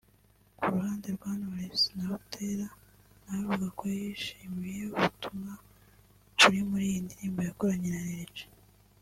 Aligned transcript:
Ku 0.57 0.65
ruhande 0.73 1.07
rwa 1.17 1.31
Knowless 1.39 1.83
Butera 2.09 2.67
nawe 3.23 3.35
avuga 3.43 3.67
ko 3.77 3.83
yishimiye 3.97 4.81
ubutumwa 4.95 5.53
buri 6.41 6.59
muri 6.69 6.83
iyi 6.91 7.01
ndirimbo 7.05 7.39
yakoranye 7.47 7.89
na 7.95 8.01
Lil 8.07 8.29
G 8.35 8.37